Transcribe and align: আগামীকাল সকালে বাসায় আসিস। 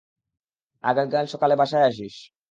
আগামীকাল 0.83 1.25
সকালে 1.33 1.55
বাসায় 1.55 1.85
আসিস। 1.85 2.15